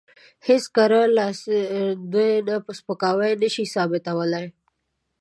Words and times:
هېڅ 0.47 0.63
کره 0.75 1.01
لاسوندونه 1.17 2.55
په 2.65 2.71
سپکاوي 2.79 3.31
نشي 3.41 3.65
ثابتولی. 3.73 4.45